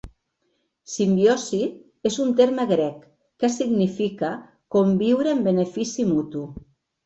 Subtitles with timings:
[0.93, 1.59] "Simbiosi"
[2.11, 3.05] és un terme grec
[3.45, 4.35] que significa
[4.79, 6.47] "conviure en benefici mutu".